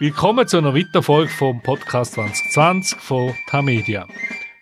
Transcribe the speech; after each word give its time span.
Willkommen 0.00 0.48
zu 0.48 0.56
einer 0.56 0.74
weiteren 0.74 1.02
Folge 1.02 1.30
vom 1.30 1.60
Podcast 1.60 2.14
2020 2.14 2.98
von 2.98 3.34
Tamedia. 3.50 4.06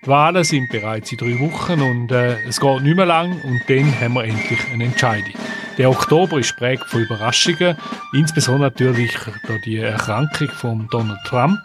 Die 0.03 0.09
Wahlen 0.09 0.43
sind 0.43 0.69
bereits 0.69 1.13
in 1.13 1.19
drei 1.19 1.39
Wochen 1.39 1.81
und 1.81 2.11
äh, 2.11 2.43
es 2.49 2.59
geht 2.59 2.83
nicht 2.83 2.97
mehr 2.97 3.07
lang 3.07 3.41
und 3.45 3.61
dann 3.69 4.01
haben 4.01 4.15
wir 4.15 4.25
endlich 4.25 4.59
eine 4.73 4.87
Entscheidung. 4.87 5.35
Der 5.79 5.91
Oktober 5.91 6.41
ist 6.41 6.57
prägt 6.57 6.87
von 6.87 7.03
Überraschungen, 7.03 7.77
insbesondere 8.13 8.73
natürlich 8.73 9.17
durch 9.47 9.63
die 9.63 9.77
Erkrankung 9.77 10.49
von 10.49 10.89
Donald 10.91 11.21
Trump. 11.25 11.61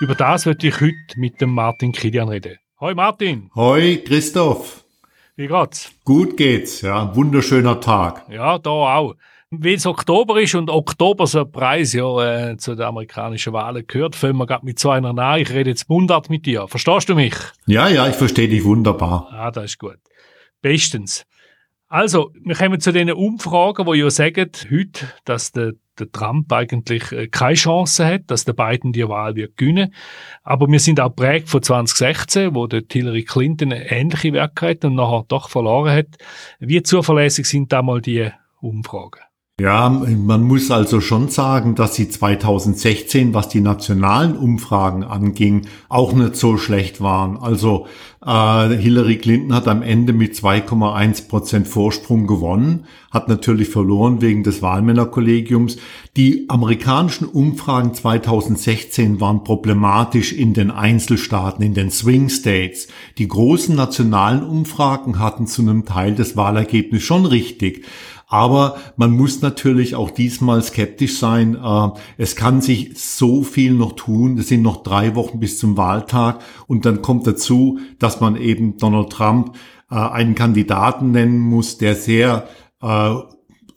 Über 0.00 0.14
das 0.14 0.46
möchte 0.46 0.68
ich 0.68 0.80
heute 0.80 0.96
mit 1.16 1.38
dem 1.38 1.50
Martin 1.50 1.92
Kilian 1.92 2.30
reden. 2.30 2.56
Hoi 2.80 2.94
Martin. 2.94 3.50
Hoi 3.54 3.98
Christoph. 4.06 4.84
Wie 5.36 5.48
geht's? 5.48 5.92
Gut 6.06 6.38
geht's, 6.38 6.80
ja. 6.80 7.14
Wunderschöner 7.14 7.78
Tag. 7.78 8.24
Ja, 8.30 8.56
da 8.56 8.70
auch 8.70 9.16
weil 9.54 9.74
es 9.74 9.84
Oktober 9.84 10.40
ist 10.40 10.54
und 10.54 10.70
Oktober 10.70 11.26
so 11.26 11.40
ein 11.40 11.52
Preis 11.52 11.92
ja 11.92 12.50
äh, 12.50 12.56
zu 12.56 12.74
den 12.74 12.86
amerikanischen 12.86 13.52
Wahlen 13.52 13.86
gehört, 13.86 14.16
fangen 14.16 14.38
wir 14.38 14.46
gerade 14.46 14.64
mit 14.64 14.78
so 14.78 14.90
einer 14.90 15.12
nach. 15.12 15.36
Ich 15.36 15.50
rede 15.50 15.68
jetzt 15.68 15.90
Mundart 15.90 16.30
mit 16.30 16.46
dir. 16.46 16.68
Verstehst 16.68 17.10
du 17.10 17.14
mich? 17.14 17.34
Ja, 17.66 17.88
ja, 17.88 18.08
ich 18.08 18.14
verstehe 18.14 18.48
dich 18.48 18.64
wunderbar. 18.64 19.28
Ah, 19.30 19.50
das 19.50 19.64
ist 19.64 19.78
gut. 19.78 19.98
Bestens. 20.62 21.26
Also, 21.88 22.32
wir 22.42 22.54
kommen 22.54 22.80
zu 22.80 22.90
den 22.92 23.12
Umfragen, 23.12 23.84
wo 23.84 23.92
ja 23.92 24.08
sagen 24.08 24.50
heute, 24.70 25.06
dass 25.26 25.52
der, 25.52 25.72
der 25.98 26.10
Trump 26.10 26.50
eigentlich 26.50 27.12
äh, 27.12 27.28
keine 27.28 27.52
Chance 27.52 28.06
hat, 28.06 28.22
dass 28.28 28.46
der 28.46 28.54
Biden 28.54 28.94
die 28.94 29.06
Wahl 29.06 29.36
wird 29.36 29.58
gewinnen. 29.58 29.92
Aber 30.42 30.66
wir 30.68 30.80
sind 30.80 30.98
auch 30.98 31.14
prägt 31.14 31.50
von 31.50 31.62
2016, 31.62 32.54
wo 32.54 32.66
der 32.66 32.84
Hillary 32.90 33.24
Clinton 33.24 33.74
eine 33.74 33.90
ähnliche 33.90 34.32
Werke 34.32 34.70
hat 34.70 34.86
und 34.86 34.94
nachher 34.94 35.26
doch 35.28 35.50
verloren 35.50 35.94
hat. 35.94 36.06
Wie 36.58 36.82
zuverlässig 36.82 37.44
sind 37.44 37.70
da 37.70 37.82
mal 37.82 38.00
die 38.00 38.30
Umfragen? 38.62 39.20
Ja, 39.60 39.90
man 39.90 40.42
muss 40.42 40.70
also 40.70 41.02
schon 41.02 41.28
sagen, 41.28 41.74
dass 41.74 41.94
sie 41.94 42.08
2016, 42.08 43.34
was 43.34 43.50
die 43.50 43.60
nationalen 43.60 44.34
Umfragen 44.34 45.04
anging, 45.04 45.66
auch 45.90 46.14
nicht 46.14 46.36
so 46.36 46.56
schlecht 46.56 47.02
waren. 47.02 47.36
Also 47.36 47.86
äh, 48.24 48.68
Hillary 48.76 49.18
Clinton 49.18 49.54
hat 49.54 49.68
am 49.68 49.82
Ende 49.82 50.14
mit 50.14 50.34
2,1 50.34 51.28
Prozent 51.28 51.68
Vorsprung 51.68 52.26
gewonnen, 52.26 52.86
hat 53.10 53.28
natürlich 53.28 53.68
verloren 53.68 54.22
wegen 54.22 54.42
des 54.42 54.62
Wahlmännerkollegiums. 54.62 55.76
Die 56.16 56.46
amerikanischen 56.48 57.26
Umfragen 57.26 57.92
2016 57.92 59.20
waren 59.20 59.44
problematisch 59.44 60.32
in 60.32 60.54
den 60.54 60.70
Einzelstaaten, 60.70 61.62
in 61.62 61.74
den 61.74 61.90
Swing 61.90 62.30
States. 62.30 62.88
Die 63.18 63.28
großen 63.28 63.76
nationalen 63.76 64.42
Umfragen 64.42 65.18
hatten 65.18 65.46
zu 65.46 65.60
einem 65.60 65.84
Teil 65.84 66.14
des 66.14 66.38
Wahlergebnisses 66.38 67.06
schon 67.06 67.26
richtig. 67.26 67.84
Aber 68.32 68.78
man 68.96 69.10
muss 69.10 69.42
natürlich 69.42 69.94
auch 69.94 70.10
diesmal 70.10 70.62
skeptisch 70.62 71.18
sein. 71.18 71.54
Äh, 71.54 71.88
es 72.16 72.34
kann 72.34 72.62
sich 72.62 72.92
so 72.94 73.42
viel 73.42 73.74
noch 73.74 73.92
tun. 73.92 74.38
Es 74.38 74.48
sind 74.48 74.62
noch 74.62 74.82
drei 74.82 75.14
Wochen 75.14 75.38
bis 75.38 75.58
zum 75.58 75.76
Wahltag. 75.76 76.40
Und 76.66 76.86
dann 76.86 77.02
kommt 77.02 77.26
dazu, 77.26 77.78
dass 77.98 78.22
man 78.22 78.36
eben 78.36 78.78
Donald 78.78 79.10
Trump 79.10 79.54
äh, 79.90 79.96
einen 79.96 80.34
Kandidaten 80.34 81.10
nennen 81.10 81.40
muss, 81.40 81.76
der 81.76 81.94
sehr 81.94 82.48
äh, 82.80 83.10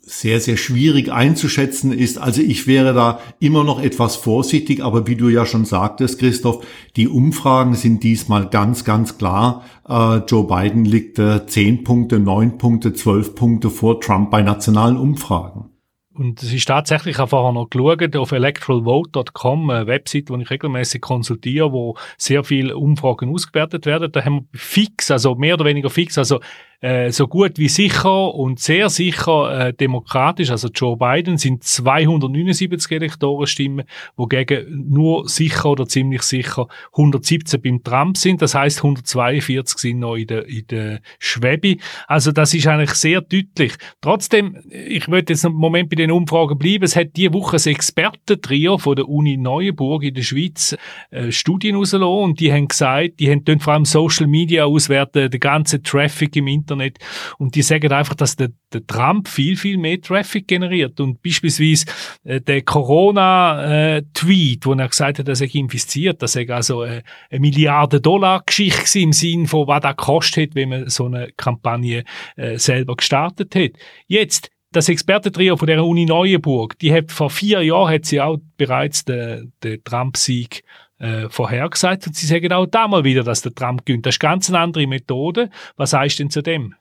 sehr, 0.06 0.39
sehr 0.39 0.56
schwierig 0.56 1.11
einzuschätzen 1.11 1.92
ist. 1.92 2.20
Also 2.20 2.42
ich 2.42 2.67
wäre 2.67 2.94
da 2.94 3.20
immer 3.39 3.64
noch 3.64 3.81
etwas 3.81 4.16
vorsichtig, 4.16 4.84
aber 4.84 5.08
wie 5.08 5.16
du 5.16 5.30
ja 5.30 5.45
schon 5.45 5.66
sagtest, 5.66 6.20
Christoph, 6.20 6.66
die 6.95 7.08
Umfragen 7.08 7.73
sind 7.73 8.03
diesmal 8.03 8.48
ganz, 8.50 8.86
ganz 8.86 9.17
klar. 9.17 9.64
Äh, 9.89 10.17
Joe 10.28 10.45
Biden 10.45 10.86
liegt 10.86 11.17
äh, 11.17 11.48
10 11.48 11.83
Punkte, 11.83 12.20
9 12.20 12.59
Punkte, 12.59 12.94
12 12.94 13.33
Punkte 13.33 13.70
vor 13.72 14.00
Trump 14.00 14.30
bei 14.30 14.44
nationalen 14.44 14.98
Umfragen. 14.98 15.72
Und 16.17 16.42
es 16.42 16.53
ist 16.53 16.66
tatsächlich, 16.66 17.20
ich 17.20 17.30
vorher 17.30 17.52
noch 17.52 17.70
geschaut, 17.70 18.16
auf 18.16 18.31
electoralvote.com, 18.31 19.70
eine 19.70 19.88
Website, 19.88 20.30
die 20.30 20.42
ich 20.42 20.50
regelmäßig 20.50 21.02
konsultiere, 21.02 21.73
wo 21.73 21.98
sehr 22.17 22.45
viele 22.45 22.78
Umfragen 22.78 23.33
ausgewertet 23.33 23.86
werden. 23.86 24.10
Da 24.14 24.23
haben 24.23 24.48
wir 24.49 24.60
fix, 24.60 25.11
also 25.11 25.36
mehr 25.36 25.55
oder 25.55 25.65
weniger 25.65 25.89
fix, 25.89 26.17
also 26.17 26.39
äh, 26.85 27.11
so 27.11 27.27
gut 27.27 27.57
wie 27.57 27.67
sicher 27.67 28.35
und 28.35 28.59
sehr 28.59 28.89
sicher 28.89 29.69
äh, 29.69 29.73
demokratisch, 29.73 30.51
also 30.51 30.67
Joe 30.67 30.95
Biden, 30.95 31.39
sind 31.39 31.63
279 31.63 32.91
Elektorenstimmen, 32.91 33.87
wogegen 34.15 34.85
nur 34.87 35.27
sicher 35.27 35.71
oder 35.71 35.87
ziemlich 35.87 36.21
sicher 36.21 36.67
117 36.91 37.59
beim 37.59 37.83
Trump 37.83 38.17
sind. 38.17 38.39
Das 38.43 38.53
heißt 38.53 38.77
142 38.77 39.79
sind 39.79 39.99
noch 39.99 40.15
in 40.15 40.27
der, 40.27 40.47
in 40.47 40.67
der 40.67 40.99
Schwebe. 41.17 41.77
Also 42.05 42.31
das 42.31 42.53
ist 42.53 42.67
eigentlich 42.67 42.93
sehr 42.93 43.21
deutlich. 43.21 43.73
Trotzdem, 43.99 44.61
ich 44.69 45.07
möchte 45.07 45.33
jetzt 45.33 45.43
einen 45.43 45.55
Moment 45.55 45.89
bei 45.89 45.95
den 45.95 46.11
Umfragen 46.11 46.59
bleiben. 46.59 46.83
Es 46.83 46.95
hat 46.95 47.15
diese 47.15 47.33
Woche 47.33 47.57
ein 47.57 47.71
Expertentrio 47.71 48.77
von 48.77 48.95
der 48.95 49.09
Uni 49.09 49.37
Neuenburg 49.37 50.03
in 50.03 50.13
der 50.13 50.21
Schweiz 50.21 50.77
äh, 51.09 51.31
Studien 51.31 51.77
rausgelassen 51.77 52.03
und 52.07 52.39
die 52.39 52.53
haben 52.53 52.67
gesagt, 52.67 53.19
die 53.19 53.31
haben 53.31 53.59
vor 53.59 53.73
allem 53.73 53.85
Social 53.85 54.27
Media 54.27 54.65
auswerten, 54.65 55.31
den 55.31 55.39
ganzen 55.39 55.81
Traffic 55.81 56.35
im 56.35 56.45
Internet 56.45 56.74
Internet. 56.80 56.99
Und 57.37 57.55
die 57.55 57.61
sagen 57.61 57.91
einfach, 57.91 58.15
dass 58.15 58.36
der, 58.36 58.49
der 58.73 58.86
Trump 58.86 59.27
viel, 59.27 59.58
viel 59.58 59.77
mehr 59.77 60.02
Traffic 60.02 60.47
generiert. 60.47 60.99
Und 60.99 61.21
beispielsweise 61.21 61.86
äh, 62.23 62.41
der 62.41 62.61
Corona-Tweet, 62.61 64.65
wo 64.65 64.73
er 64.73 64.87
gesagt 64.87 65.19
hat, 65.19 65.27
dass 65.27 65.41
er 65.41 65.53
infiziert, 65.53 66.21
das 66.21 66.33
sei 66.33 66.49
also 66.49 66.83
äh, 66.83 67.02
eine 67.30 67.39
Milliarde 67.39 68.02
Dollar 68.02 68.43
Geschichte 68.45 68.99
im 68.99 69.14
Sinn 69.14 69.47
von, 69.47 69.67
was 69.67 69.81
das 69.81 69.95
kostet, 69.95 70.55
wenn 70.55 70.69
man 70.69 70.89
so 70.89 71.05
eine 71.05 71.31
Kampagne 71.37 72.03
äh, 72.35 72.58
selber 72.58 72.95
gestartet 72.95 73.55
hat. 73.55 73.71
Jetzt, 74.08 74.49
das 74.71 74.89
Expertentrio 74.89 75.55
von 75.55 75.67
der 75.67 75.85
Uni 75.85 76.05
Neuenburg, 76.05 76.77
die 76.80 76.93
hat 76.93 77.11
vor 77.11 77.30
vier 77.30 77.61
Jahren 77.61 77.93
hat 77.93 78.05
sie 78.05 78.19
auch 78.19 78.37
bereits 78.58 79.05
den, 79.05 79.53
den 79.64 79.81
Trump-Sieg 79.83 80.64
äh, 81.00 81.30
vorhergesagt 81.30 82.08
und 82.08 82.16
sie 82.16 82.26
sagen 82.26 82.52
auch 82.54 82.66
da 82.66 82.88
mal 82.88 83.04
wieder, 83.04 83.23
dass 83.23 83.42
der 83.42 83.54
Trump 83.54 83.86
gewinnt. 83.86 84.06
Das 84.06 84.16
ist 84.16 84.20
ganz 84.20 84.50
eine 84.50 84.60
andere 84.60 84.88
Methode. 84.88 85.50
Was 85.78 85.94
heißt 85.94 86.20
denn 86.20 86.30
zu 86.30 86.42
dem? 86.42 86.76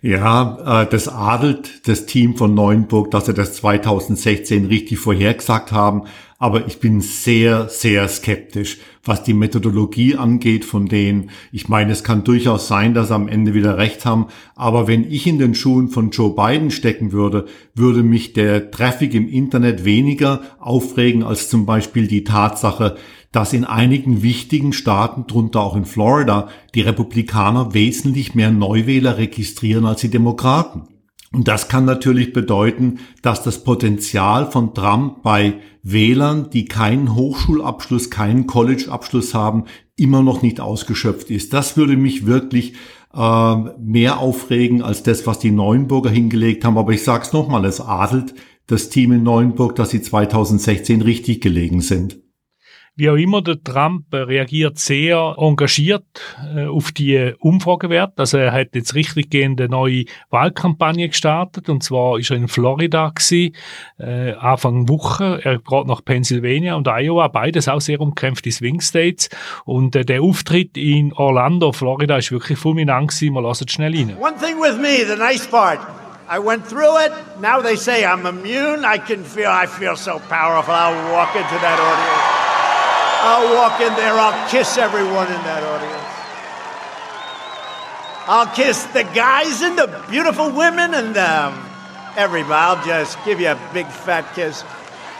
Ja, 0.00 0.82
äh, 0.82 0.86
das 0.90 1.08
adelt 1.08 1.86
das 1.86 2.06
Team 2.06 2.36
von 2.36 2.54
Neuenburg, 2.54 3.10
dass 3.10 3.26
sie 3.26 3.34
das 3.34 3.54
2016 3.54 4.66
richtig 4.66 4.98
vorhergesagt 4.98 5.72
haben. 5.72 6.04
Aber 6.38 6.66
ich 6.66 6.80
bin 6.80 7.02
sehr, 7.02 7.68
sehr 7.68 8.08
skeptisch, 8.08 8.78
was 9.04 9.22
die 9.22 9.34
Methodologie 9.34 10.16
angeht 10.16 10.64
von 10.64 10.86
denen. 10.86 11.28
Ich 11.52 11.68
meine, 11.68 11.92
es 11.92 12.02
kann 12.02 12.24
durchaus 12.24 12.66
sein, 12.66 12.94
dass 12.94 13.08
sie 13.08 13.14
am 13.14 13.28
Ende 13.28 13.52
wieder 13.52 13.76
recht 13.76 14.06
haben. 14.06 14.28
Aber 14.56 14.88
wenn 14.88 15.04
ich 15.04 15.26
in 15.26 15.38
den 15.38 15.54
Schuhen 15.54 15.88
von 15.88 16.08
Joe 16.08 16.34
Biden 16.34 16.70
stecken 16.70 17.12
würde, 17.12 17.44
würde 17.74 18.02
mich 18.02 18.32
der 18.32 18.70
Traffic 18.70 19.12
im 19.12 19.28
Internet 19.28 19.84
weniger 19.84 20.40
aufregen 20.58 21.22
als 21.22 21.50
zum 21.50 21.66
Beispiel 21.66 22.06
die 22.06 22.24
Tatsache, 22.24 22.96
dass 23.32 23.52
in 23.52 23.64
einigen 23.64 24.22
wichtigen 24.22 24.72
Staaten, 24.72 25.26
drunter 25.26 25.60
auch 25.60 25.76
in 25.76 25.84
Florida, 25.84 26.48
die 26.74 26.80
Republikaner 26.80 27.74
wesentlich 27.74 28.34
mehr 28.34 28.50
Neuwähler 28.50 29.18
registrieren 29.18 29.86
als 29.86 30.00
die 30.00 30.10
Demokraten. 30.10 30.88
Und 31.32 31.46
das 31.46 31.68
kann 31.68 31.84
natürlich 31.84 32.32
bedeuten, 32.32 32.98
dass 33.22 33.44
das 33.44 33.62
Potenzial 33.62 34.50
von 34.50 34.74
Trump 34.74 35.22
bei 35.22 35.58
Wählern, 35.84 36.50
die 36.50 36.64
keinen 36.64 37.14
Hochschulabschluss, 37.14 38.10
keinen 38.10 38.48
Collegeabschluss 38.48 39.32
haben, 39.32 39.64
immer 39.94 40.22
noch 40.22 40.42
nicht 40.42 40.60
ausgeschöpft 40.60 41.30
ist. 41.30 41.52
Das 41.52 41.76
würde 41.76 41.96
mich 41.96 42.26
wirklich 42.26 42.74
äh, 43.14 43.54
mehr 43.78 44.18
aufregen 44.18 44.82
als 44.82 45.04
das, 45.04 45.24
was 45.24 45.38
die 45.38 45.52
Neuenburger 45.52 46.10
hingelegt 46.10 46.64
haben. 46.64 46.78
Aber 46.78 46.92
ich 46.92 47.04
sage 47.04 47.22
es 47.22 47.32
nochmal, 47.32 47.64
es 47.64 47.80
adelt 47.80 48.34
das 48.66 48.88
Team 48.88 49.12
in 49.12 49.22
Neuenburg, 49.22 49.76
dass 49.76 49.90
sie 49.90 50.02
2016 50.02 51.02
richtig 51.02 51.40
gelegen 51.40 51.80
sind. 51.80 52.18
Wie 52.96 53.08
auch 53.08 53.16
immer, 53.16 53.40
der 53.40 53.62
Trump 53.62 54.12
reagiert 54.12 54.78
sehr 54.78 55.36
engagiert 55.38 56.04
äh, 56.54 56.66
auf 56.66 56.92
die 56.92 57.32
Umfragewerte. 57.38 58.14
Also 58.18 58.36
er 58.36 58.52
hat 58.52 58.74
jetzt 58.74 58.94
richtig 58.94 59.30
gehende 59.30 59.68
neue 59.68 60.04
Wahlkampagne 60.28 61.08
gestartet 61.08 61.68
und 61.68 61.82
zwar 61.82 62.18
ist 62.18 62.30
er 62.30 62.36
in 62.36 62.48
Florida 62.48 63.10
gewesen, 63.14 63.54
äh, 63.98 64.32
Anfang 64.34 64.88
Woche. 64.88 65.40
Er 65.42 65.58
geht 65.58 65.86
nach 65.86 66.04
Pennsylvania 66.04 66.74
und 66.74 66.88
Iowa, 66.88 67.28
beides 67.28 67.68
auch 67.68 67.80
sehr 67.80 68.00
umkämpfte 68.00 68.50
Swing 68.50 68.80
States. 68.80 69.30
Und 69.64 69.96
äh, 69.96 70.04
der 70.04 70.22
Auftritt 70.22 70.76
in 70.76 71.12
Orlando, 71.14 71.72
Florida, 71.72 72.18
ist 72.18 72.32
wirklich 72.32 72.58
fulminant 72.58 73.08
gewesen. 73.08 73.34
Wir 73.34 73.42
lassen 73.42 73.68
schnell 73.68 73.94
rein. 73.94 74.16
One 74.20 74.36
thing 74.36 74.56
with 74.60 74.76
me, 74.76 75.06
the 75.06 75.16
nice 75.16 75.46
part. 75.46 75.78
I 76.28 76.38
went 76.38 76.68
through 76.68 76.98
it. 76.98 77.12
Now 77.40 77.62
they 77.62 77.76
say 77.76 78.04
I'm 78.04 78.26
immune. 78.26 78.84
I 78.84 78.98
can 78.98 79.24
feel, 79.24 79.50
I 79.50 79.66
feel 79.66 79.96
so 79.96 80.20
powerful. 80.28 80.74
I'll 80.74 81.12
walk 81.12 81.34
into 81.34 81.58
that 81.60 81.80
audience. 81.80 82.39
I'll 83.22 83.54
walk 83.54 83.80
in 83.80 83.94
there, 83.96 84.14
I'll 84.14 84.48
kiss 84.48 84.78
everyone 84.78 85.26
in 85.26 85.42
that 85.44 85.62
audience. 85.62 86.10
I'll 88.26 88.54
kiss 88.54 88.84
the 88.92 89.04
guys 89.14 89.60
and 89.62 89.76
the 89.76 89.88
beautiful 90.08 90.50
women 90.50 90.94
and 90.94 91.16
um, 91.16 91.52
everybody. 92.16 92.54
I'll 92.54 92.84
just 92.84 93.18
give 93.24 93.40
you 93.40 93.48
a 93.48 93.58
big 93.74 93.86
fat 93.86 94.24
kiss. 94.34 94.64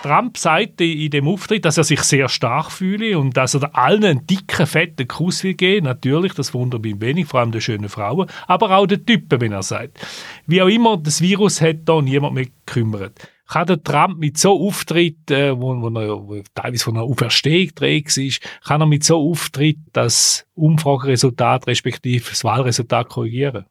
Trump 0.02 0.38
sagte 0.38 0.84
in 0.84 1.10
dem 1.10 1.28
Auftritt, 1.28 1.66
dass 1.66 1.76
er 1.76 1.84
sich 1.84 2.00
sehr 2.02 2.30
stark 2.30 2.70
fühle 2.70 3.18
und 3.18 3.36
dass 3.36 3.54
er 3.54 3.76
allen 3.76 4.04
einen 4.04 4.26
dicken, 4.26 4.66
fetten 4.66 5.06
Kuss 5.06 5.44
will 5.44 5.54
geben. 5.54 5.84
Natürlich, 5.84 6.32
das 6.32 6.54
wundert 6.54 6.82
mich 6.82 6.98
wenig, 7.00 7.26
vor 7.26 7.40
allem 7.40 7.52
den 7.52 7.60
schönen 7.60 7.90
Frauen, 7.90 8.26
aber 8.46 8.70
auch 8.70 8.86
den 8.86 9.04
Typen, 9.04 9.40
wenn 9.40 9.52
er 9.52 9.62
sagt. 9.62 9.98
Wie 10.46 10.62
auch 10.62 10.68
immer, 10.68 10.96
das 10.96 11.20
Virus 11.20 11.60
hat 11.60 11.80
da 11.84 12.00
niemand 12.00 12.34
mehr 12.34 12.46
gekümmert. 12.46 13.28
Kann 13.50 13.66
der 13.66 13.82
Trump 13.82 14.18
mit 14.18 14.38
so 14.38 14.66
Auftritt, 14.66 15.30
äh, 15.30 15.58
wo, 15.60 15.80
wo 15.80 15.88
er 15.98 16.28
wo 16.28 16.40
teilweise 16.54 16.84
von 16.84 16.96
einer 16.96 17.04
Auferstehung 17.04 17.74
trägt 17.74 18.16
ist, 18.16 18.40
kann 18.64 18.80
er 18.80 18.86
mit 18.86 19.04
so 19.04 19.18
Auftritt 19.18 19.78
das 19.92 20.46
Umfrageresultat 20.54 21.66
respektive 21.66 22.30
das 22.30 22.44
Wahlresultat 22.44 23.08
korrigieren? 23.08 23.66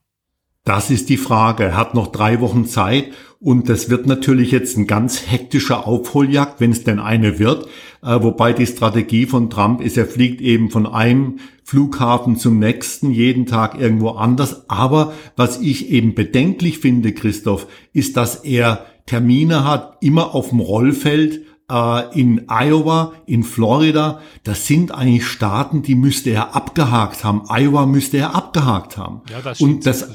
Das 0.65 0.91
ist 0.91 1.09
die 1.09 1.17
Frage. 1.17 1.63
Er 1.63 1.77
hat 1.77 1.95
noch 1.95 2.07
drei 2.11 2.41
Wochen 2.41 2.65
Zeit 2.65 3.05
und 3.39 3.69
das 3.69 3.89
wird 3.89 4.05
natürlich 4.05 4.51
jetzt 4.51 4.77
ein 4.77 4.85
ganz 4.85 5.31
hektischer 5.31 5.87
Aufholjagd, 5.87 6.59
wenn 6.59 6.71
es 6.71 6.83
denn 6.83 6.99
eine 6.99 7.39
wird. 7.39 7.67
Äh, 8.03 8.21
wobei 8.21 8.53
die 8.53 8.67
Strategie 8.67 9.25
von 9.25 9.49
Trump 9.49 9.81
ist, 9.81 9.97
er 9.97 10.05
fliegt 10.05 10.41
eben 10.41 10.69
von 10.69 10.85
einem 10.85 11.39
Flughafen 11.63 12.35
zum 12.35 12.59
nächsten, 12.59 13.11
jeden 13.11 13.45
Tag 13.45 13.79
irgendwo 13.79 14.09
anders. 14.09 14.69
Aber 14.69 15.13
was 15.37 15.59
ich 15.61 15.89
eben 15.89 16.15
bedenklich 16.15 16.79
finde, 16.79 17.13
Christoph, 17.13 17.67
ist, 17.93 18.17
dass 18.17 18.35
er 18.43 18.85
Termine 19.09 19.65
hat, 19.65 19.97
immer 20.01 20.35
auf 20.35 20.49
dem 20.49 20.59
Rollfeld, 20.59 21.41
äh, 21.67 22.19
in 22.19 22.43
Iowa, 22.47 23.13
in 23.25 23.43
Florida, 23.43 24.19
das 24.43 24.67
sind 24.67 24.93
eigentlich 24.93 25.25
Staaten, 25.25 25.81
die 25.81 25.95
müsste 25.95 26.29
er 26.29 26.55
abgehakt 26.55 27.23
haben. 27.23 27.41
Iowa 27.49 27.87
müsste 27.87 28.17
er 28.17 28.35
abgehakt 28.35 28.97
haben. 28.97 29.21
Ja, 29.31 29.41
das 29.41 29.61
und 29.61 29.87
das, 29.87 30.09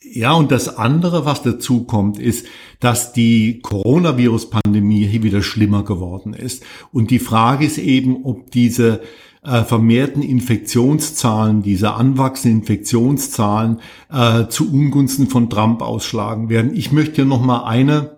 ja, 0.00 0.32
und 0.32 0.52
das 0.52 0.76
andere, 0.76 1.24
was 1.24 1.42
dazu 1.42 1.84
kommt, 1.84 2.20
ist, 2.20 2.46
dass 2.78 3.12
die 3.12 3.58
Coronavirus-Pandemie 3.62 5.06
hier 5.06 5.24
wieder 5.24 5.42
schlimmer 5.42 5.82
geworden 5.82 6.32
ist. 6.32 6.62
Und 6.92 7.10
die 7.10 7.18
Frage 7.18 7.66
ist 7.66 7.78
eben, 7.78 8.24
ob 8.24 8.52
diese 8.52 9.00
äh, 9.42 9.64
vermehrten 9.64 10.22
Infektionszahlen, 10.22 11.62
diese 11.62 11.94
anwachsenden 11.94 12.60
Infektionszahlen 12.60 13.80
äh, 14.08 14.46
zu 14.46 14.72
Ungunsten 14.72 15.26
von 15.26 15.50
Trump 15.50 15.82
ausschlagen 15.82 16.48
werden. 16.48 16.76
Ich 16.76 16.92
möchte 16.92 17.16
hier 17.16 17.24
nochmal 17.24 17.64
eine 17.64 18.15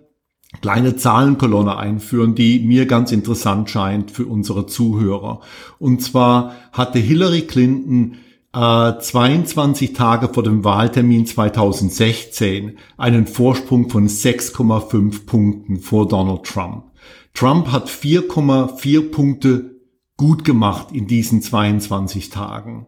kleine 0.61 0.97
Zahlenkolonne 0.97 1.77
einführen, 1.77 2.35
die 2.35 2.61
mir 2.61 2.87
ganz 2.87 3.13
interessant 3.13 3.71
scheint 3.71 4.11
für 4.11 4.27
unsere 4.27 4.67
Zuhörer. 4.67 5.41
Und 5.79 6.03
zwar 6.03 6.55
hatte 6.73 6.99
Hillary 6.99 7.43
Clinton 7.43 8.17
äh, 8.55 8.99
22 8.99 9.93
Tage 9.93 10.29
vor 10.33 10.43
dem 10.43 10.65
Wahltermin 10.65 11.27
2016 11.27 12.79
einen 12.97 13.27
Vorsprung 13.27 13.91
von 13.91 14.09
6,5 14.09 15.27
Punkten 15.27 15.81
vor 15.81 16.09
Donald 16.09 16.45
Trump. 16.45 16.85
Trump 17.35 17.71
hat 17.71 17.89
4,4 17.89 19.11
Punkte 19.11 19.77
gut 20.17 20.45
gemacht 20.45 20.89
in 20.93 21.07
diesen 21.07 21.43
22 21.43 22.31
Tagen. 22.31 22.87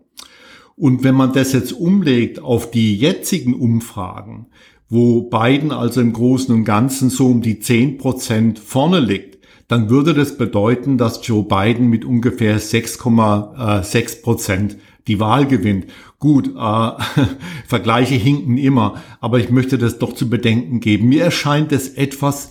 Und 0.77 1.05
wenn 1.05 1.15
man 1.15 1.35
das 1.35 1.53
jetzt 1.53 1.73
umlegt 1.73 2.41
auf 2.41 2.71
die 2.71 2.97
jetzigen 2.97 3.55
Umfragen, 3.55 4.47
wo 4.91 5.23
Biden 5.23 5.71
also 5.71 6.01
im 6.01 6.13
Großen 6.13 6.53
und 6.55 6.65
Ganzen 6.65 7.11
so 7.11 7.29
um 7.29 7.41
die 7.41 7.61
10 7.61 7.97
Prozent 7.97 8.59
vorne 8.59 8.99
liegt, 8.99 9.39
dann 9.69 9.89
würde 9.89 10.15
das 10.15 10.37
bedeuten, 10.37 10.99
dass 10.99 11.25
Joe 11.27 11.45
Biden 11.45 11.89
mit 11.89 12.05
ungefähr 12.05 12.61
6,6 12.61 14.23
Prozent 14.23 14.77
die 15.07 15.21
Wahl 15.21 15.47
gewinnt. 15.47 15.87
Gut, 16.19 16.49
äh, 16.57 16.91
Vergleiche 17.69 18.17
hinken 18.17 18.59
immer, 18.59 19.01
aber 19.21 19.39
ich 19.39 19.51
möchte 19.51 19.79
das 19.79 19.99
doch 19.99 20.13
zu 20.13 20.29
bedenken 20.29 20.81
geben. 20.81 21.09
Mir 21.09 21.23
erscheint 21.23 21.71
es 21.71 21.91
etwas 21.91 22.51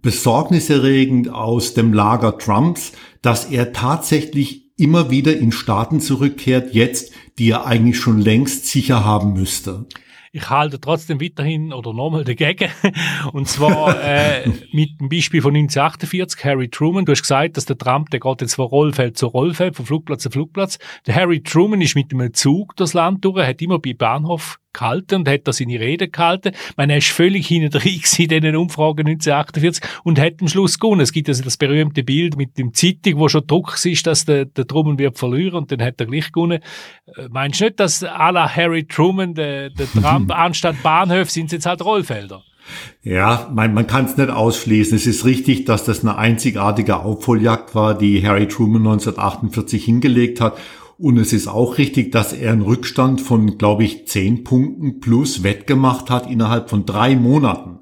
besorgniserregend 0.00 1.28
aus 1.28 1.74
dem 1.74 1.92
Lager 1.92 2.38
Trumps, 2.38 2.92
dass 3.20 3.44
er 3.44 3.74
tatsächlich 3.74 4.64
immer 4.78 5.10
wieder 5.10 5.36
in 5.36 5.52
Staaten 5.52 6.00
zurückkehrt, 6.00 6.74
jetzt, 6.74 7.12
die 7.38 7.50
er 7.50 7.66
eigentlich 7.66 7.98
schon 7.98 8.20
längst 8.20 8.66
sicher 8.66 9.04
haben 9.04 9.34
müsste 9.34 9.86
ich 10.34 10.50
halte 10.50 10.80
trotzdem 10.80 11.20
weiterhin 11.20 11.72
oder 11.72 11.92
nochmal 11.92 12.24
dagegen. 12.24 12.68
Und 13.32 13.46
zwar 13.46 14.02
äh, 14.02 14.48
mit 14.72 15.00
dem 15.00 15.08
Beispiel 15.08 15.40
von 15.40 15.54
1948, 15.54 16.44
Harry 16.44 16.68
Truman. 16.68 17.04
Du 17.04 17.12
hast 17.12 17.22
gesagt, 17.22 17.56
dass 17.56 17.66
der 17.66 17.78
Trump, 17.78 18.10
der 18.10 18.18
geht 18.18 18.40
jetzt 18.40 18.56
von 18.56 18.66
Rollfeld 18.66 19.16
zu 19.16 19.28
Rollfeld, 19.28 19.76
von 19.76 19.86
Flugplatz 19.86 20.24
zu 20.24 20.30
Flugplatz. 20.30 20.80
Der 21.06 21.14
Harry 21.14 21.40
Truman 21.40 21.80
ist 21.80 21.94
mit 21.94 22.12
einem 22.12 22.34
Zug 22.34 22.74
das 22.74 22.94
Land 22.94 23.24
durch, 23.24 23.46
hat 23.46 23.62
immer 23.62 23.78
bei 23.78 23.94
Bahnhof 23.94 24.58
gehalten 24.74 25.16
und 25.16 25.28
hat 25.28 25.42
da 25.44 25.52
seine 25.52 25.80
Rede 25.80 26.08
gehalten. 26.08 26.52
Ich 26.52 26.76
meine, 26.76 26.94
er 26.94 26.98
ist 26.98 27.08
völlig 27.08 27.46
hinten 27.46 27.70
drin 27.70 28.00
in 28.18 28.28
diesen 28.28 28.56
Umfragen 28.56 29.06
1948 29.06 29.82
und 30.04 30.18
hat 30.18 30.34
am 30.40 30.48
Schluss 30.48 30.78
gewonnen. 30.78 31.00
Es 31.00 31.12
gibt 31.12 31.28
also 31.28 31.42
das 31.42 31.56
berühmte 31.56 32.02
Bild 32.02 32.36
mit 32.36 32.58
dem 32.58 32.74
Zeitung, 32.74 33.18
wo 33.18 33.28
schon 33.28 33.46
Druck 33.46 33.78
ist, 33.84 34.06
dass 34.06 34.24
der, 34.24 34.44
der 34.44 34.66
Truman 34.66 34.98
wird 34.98 35.18
verlieren 35.18 35.54
und 35.54 35.72
dann 35.72 35.82
hat 35.82 36.00
er 36.00 36.06
gleich 36.06 36.32
gewonnen. 36.32 36.60
Äh, 37.16 37.28
meinst 37.30 37.60
du 37.60 37.64
nicht, 37.64 37.80
dass 37.80 38.04
à 38.04 38.30
la 38.30 38.48
Harry 38.54 38.84
Truman, 38.84 39.34
der, 39.34 39.70
der 39.70 39.86
Trump, 39.90 40.30
anstatt 40.34 40.82
Bahnhöfe 40.82 41.30
sind 41.30 41.46
es 41.46 41.52
jetzt 41.52 41.66
halt 41.66 41.82
Rollfelder? 41.84 42.42
Ja, 43.02 43.50
man, 43.52 43.74
man 43.74 43.86
kann 43.86 44.06
es 44.06 44.16
nicht 44.16 44.30
ausschließen. 44.30 44.96
Es 44.96 45.06
ist 45.06 45.24
richtig, 45.24 45.66
dass 45.66 45.84
das 45.84 46.00
eine 46.00 46.16
einzigartige 46.16 47.00
Aufholjagd 47.00 47.74
war, 47.74 47.96
die 47.96 48.26
Harry 48.26 48.48
Truman 48.48 48.82
1948 48.82 49.84
hingelegt 49.84 50.40
hat. 50.40 50.56
Und 50.98 51.18
es 51.18 51.32
ist 51.32 51.48
auch 51.48 51.78
richtig, 51.78 52.12
dass 52.12 52.32
er 52.32 52.52
einen 52.52 52.62
Rückstand 52.62 53.20
von, 53.20 53.58
glaube 53.58 53.84
ich, 53.84 54.06
zehn 54.06 54.44
Punkten 54.44 55.00
plus 55.00 55.42
wettgemacht 55.42 56.10
hat 56.10 56.30
innerhalb 56.30 56.70
von 56.70 56.86
drei 56.86 57.16
Monaten. 57.16 57.80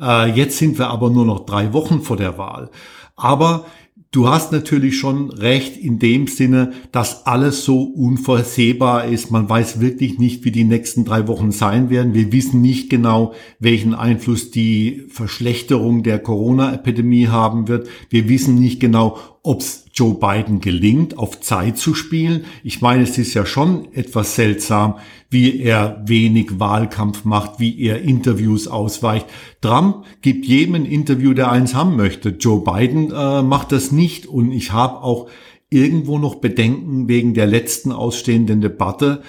Äh, 0.00 0.30
jetzt 0.30 0.58
sind 0.58 0.78
wir 0.78 0.88
aber 0.88 1.10
nur 1.10 1.26
noch 1.26 1.46
drei 1.46 1.72
Wochen 1.72 2.00
vor 2.00 2.16
der 2.16 2.38
Wahl. 2.38 2.70
Aber 3.16 3.66
Du 4.14 4.28
hast 4.28 4.52
natürlich 4.52 4.96
schon 4.96 5.30
recht 5.30 5.76
in 5.76 5.98
dem 5.98 6.28
Sinne, 6.28 6.72
dass 6.92 7.26
alles 7.26 7.64
so 7.64 7.82
unvorsehbar 7.82 9.06
ist. 9.06 9.32
Man 9.32 9.48
weiß 9.48 9.80
wirklich 9.80 10.20
nicht, 10.20 10.44
wie 10.44 10.52
die 10.52 10.62
nächsten 10.62 11.04
drei 11.04 11.26
Wochen 11.26 11.50
sein 11.50 11.90
werden. 11.90 12.14
Wir 12.14 12.30
wissen 12.30 12.60
nicht 12.60 12.88
genau, 12.90 13.34
welchen 13.58 13.92
Einfluss 13.92 14.52
die 14.52 15.02
Verschlechterung 15.08 16.04
der 16.04 16.20
Corona-Epidemie 16.20 17.26
haben 17.26 17.66
wird. 17.66 17.88
Wir 18.08 18.28
wissen 18.28 18.54
nicht 18.54 18.78
genau, 18.78 19.18
ob 19.42 19.62
es 19.62 19.83
Joe 19.94 20.14
Biden 20.14 20.60
gelingt, 20.60 21.16
auf 21.18 21.40
Zeit 21.40 21.78
zu 21.78 21.94
spielen. 21.94 22.44
Ich 22.64 22.82
meine, 22.82 23.04
es 23.04 23.16
ist 23.16 23.32
ja 23.32 23.46
schon 23.46 23.92
etwas 23.94 24.34
seltsam, 24.34 24.96
wie 25.30 25.60
er 25.60 26.02
wenig 26.06 26.58
Wahlkampf 26.58 27.24
macht, 27.24 27.60
wie 27.60 27.80
er 27.80 28.02
Interviews 28.02 28.66
ausweicht. 28.66 29.26
Trump 29.60 30.04
gibt 30.20 30.46
jedem 30.46 30.74
ein 30.74 30.84
Interview, 30.84 31.32
der 31.32 31.50
eins 31.50 31.74
haben 31.74 31.94
möchte. 31.94 32.30
Joe 32.30 32.62
Biden 32.64 33.12
äh, 33.12 33.42
macht 33.42 33.70
das 33.70 33.92
nicht 33.92 34.26
und 34.26 34.50
ich 34.50 34.72
habe 34.72 35.00
auch 35.02 35.28
irgendwo 35.70 36.18
noch 36.18 36.36
Bedenken 36.36 37.08
wegen 37.08 37.34
der 37.34 37.46
letzten 37.46 37.92
ausstehenden 37.92 38.60
Debatte. 38.60 39.22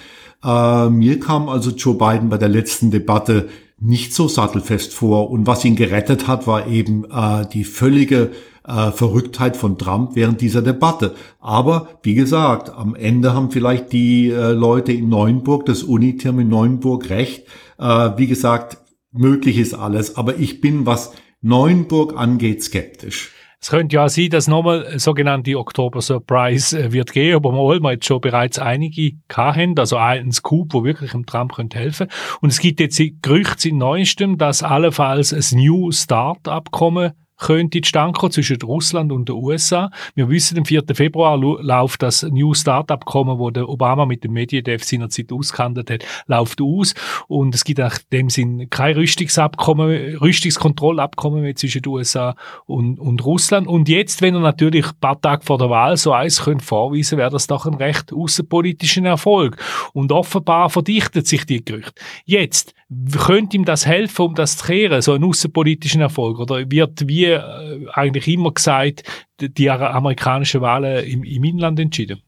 Äh, 0.44 0.88
mir 0.88 1.20
kam 1.20 1.48
also 1.48 1.70
Joe 1.70 1.94
Biden 1.94 2.28
bei 2.28 2.38
der 2.38 2.48
letzten 2.48 2.90
Debatte 2.90 3.48
nicht 3.78 4.14
so 4.14 4.26
sattelfest 4.26 4.94
vor 4.94 5.30
und 5.30 5.46
was 5.46 5.64
ihn 5.64 5.76
gerettet 5.76 6.26
hat, 6.26 6.46
war 6.46 6.66
eben 6.66 7.04
äh, 7.04 7.46
die 7.52 7.64
völlige 7.64 8.32
äh, 8.66 8.90
Verrücktheit 8.90 9.56
von 9.56 9.78
Trump 9.78 10.14
während 10.14 10.40
dieser 10.40 10.62
Debatte. 10.62 11.14
Aber 11.40 11.88
wie 12.02 12.14
gesagt, 12.14 12.70
am 12.70 12.94
Ende 12.94 13.34
haben 13.34 13.50
vielleicht 13.50 13.92
die 13.92 14.30
äh, 14.30 14.52
Leute 14.52 14.92
in 14.92 15.08
Neuenburg, 15.08 15.66
das 15.66 15.82
Unitirm 15.82 16.40
in 16.40 16.48
Neuenburg 16.48 17.10
recht. 17.10 17.46
Äh, 17.78 18.10
wie 18.16 18.26
gesagt, 18.26 18.78
möglich 19.12 19.58
ist 19.58 19.74
alles. 19.74 20.16
Aber 20.16 20.36
ich 20.38 20.60
bin, 20.60 20.86
was 20.86 21.12
Neuenburg 21.40 22.16
angeht, 22.16 22.62
skeptisch. 22.62 23.32
Es 23.58 23.70
könnte 23.70 23.96
ja 23.96 24.08
sein, 24.08 24.28
dass 24.30 24.48
nochmal 24.48 24.98
sogenannte 24.98 25.58
Oktober 25.58 26.02
Surprise 26.02 26.78
äh, 26.78 26.92
wird 26.92 27.12
gehen, 27.12 27.34
aber 27.34 27.52
wir 27.52 27.92
jetzt 27.92 28.06
schon 28.06 28.20
bereits 28.20 28.58
einige 28.58 29.12
haben, 29.28 29.78
also 29.78 29.96
einen 29.96 30.30
Scoop, 30.30 30.74
wo 30.74 30.84
wirklich 30.84 31.12
dem 31.12 31.24
Trump 31.24 31.54
könnte 31.54 31.78
helfen. 31.78 32.08
Und 32.40 32.50
es 32.50 32.60
gibt 32.60 32.80
jetzt 32.80 33.00
Gerüchte 33.22 33.70
in 33.70 33.78
Neuestem, 33.78 34.38
dass 34.38 34.62
allenfalls 34.62 35.32
ein 35.32 35.58
New 35.58 35.90
Start 35.90 36.48
Abkommen 36.48 37.12
könnte 37.38 37.80
zustande 37.80 38.18
kommen 38.18 38.32
zwischen 38.32 38.60
Russland 38.62 39.12
und 39.12 39.28
den 39.28 39.36
USA. 39.36 39.90
Wir 40.14 40.28
wissen, 40.28 40.58
am 40.58 40.64
4. 40.64 40.84
Februar 40.94 41.36
läuft 41.36 42.02
das 42.02 42.22
New 42.22 42.54
Start-Abkommen, 42.54 43.38
wo 43.38 43.50
der 43.50 43.68
Obama 43.68 44.06
mit 44.06 44.24
dem 44.24 44.32
Medvedev 44.32 44.84
seinerzeit 44.84 45.32
ausgehandelt 45.32 45.90
hat, 45.90 46.04
läuft 46.26 46.60
aus. 46.60 46.94
Und 47.28 47.54
es 47.54 47.64
gibt 47.64 47.78
in 47.78 47.88
dem 48.12 48.30
Sinn 48.30 48.70
kein 48.70 48.94
Rüstungsabkommen, 48.94 50.16
Rüstungskontrollabkommen 50.16 51.42
mehr 51.42 51.56
zwischen 51.56 51.82
den 51.82 51.92
USA 51.92 52.34
und, 52.66 52.98
und 52.98 53.24
Russland. 53.24 53.66
Und 53.66 53.88
jetzt, 53.88 54.22
wenn 54.22 54.34
er 54.34 54.40
natürlich 54.40 54.86
ein 54.86 55.00
paar 55.00 55.20
Tage 55.20 55.44
vor 55.44 55.58
der 55.58 55.70
Wahl 55.70 55.96
so 55.96 56.12
eins 56.12 56.42
könnte 56.42 56.64
vorweisen, 56.64 57.18
wäre 57.18 57.30
das 57.30 57.46
doch 57.46 57.66
ein 57.66 57.74
recht 57.74 58.12
außenpolitischen 58.12 59.04
Erfolg. 59.04 59.56
Und 59.92 60.12
offenbar 60.12 60.70
verdichtet 60.70 61.26
sich 61.26 61.44
die 61.44 61.64
Gerüchte. 61.64 61.94
Jetzt, 62.24 62.74
könnte 63.18 63.56
ihm 63.56 63.64
das 63.64 63.84
helfen, 63.84 64.26
um 64.26 64.34
das 64.34 64.58
zu 64.58 64.66
kehren, 64.66 65.02
so 65.02 65.12
einen 65.12 65.24
außenpolitischen 65.24 66.00
Erfolg? 66.00 66.38
Oder 66.38 66.70
wird, 66.70 67.08
wie 67.08 67.25
äh, 67.32 67.86
eigentlich 67.92 68.28
immer 68.28 68.52
gesagt, 68.52 69.02
die 69.40 69.70
amerikanischen 69.70 70.60
Wahlen 70.60 71.04
im, 71.04 71.24
im 71.24 71.44
Inland 71.44 71.78
entschieden? 71.80 72.22